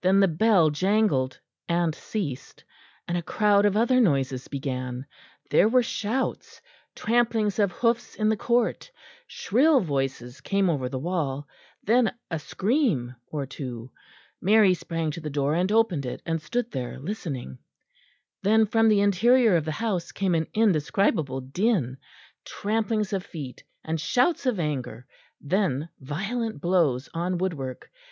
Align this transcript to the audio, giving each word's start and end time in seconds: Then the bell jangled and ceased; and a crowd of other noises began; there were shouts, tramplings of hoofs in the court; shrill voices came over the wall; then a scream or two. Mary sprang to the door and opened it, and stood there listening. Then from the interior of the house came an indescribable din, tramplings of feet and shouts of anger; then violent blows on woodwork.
Then 0.00 0.18
the 0.18 0.26
bell 0.26 0.70
jangled 0.70 1.38
and 1.68 1.94
ceased; 1.94 2.64
and 3.06 3.16
a 3.16 3.22
crowd 3.22 3.64
of 3.64 3.76
other 3.76 4.00
noises 4.00 4.48
began; 4.48 5.06
there 5.50 5.68
were 5.68 5.84
shouts, 5.84 6.60
tramplings 6.96 7.60
of 7.60 7.70
hoofs 7.70 8.16
in 8.16 8.28
the 8.28 8.36
court; 8.36 8.90
shrill 9.28 9.78
voices 9.80 10.40
came 10.40 10.68
over 10.68 10.88
the 10.88 10.98
wall; 10.98 11.46
then 11.84 12.12
a 12.28 12.40
scream 12.40 13.14
or 13.28 13.46
two. 13.46 13.92
Mary 14.42 14.74
sprang 14.74 15.12
to 15.12 15.20
the 15.20 15.30
door 15.30 15.54
and 15.54 15.70
opened 15.70 16.04
it, 16.06 16.22
and 16.26 16.42
stood 16.42 16.72
there 16.72 16.98
listening. 16.98 17.56
Then 18.42 18.66
from 18.66 18.88
the 18.88 19.00
interior 19.00 19.54
of 19.54 19.64
the 19.64 19.70
house 19.70 20.10
came 20.10 20.34
an 20.34 20.48
indescribable 20.54 21.40
din, 21.42 21.98
tramplings 22.44 23.12
of 23.12 23.24
feet 23.24 23.62
and 23.84 24.00
shouts 24.00 24.44
of 24.44 24.58
anger; 24.58 25.06
then 25.40 25.88
violent 26.00 26.60
blows 26.60 27.08
on 27.14 27.38
woodwork. 27.38 27.92